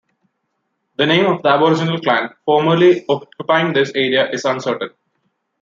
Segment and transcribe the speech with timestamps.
[0.95, 4.89] The name of the Aboriginal clan formerly occupying this area is uncertain.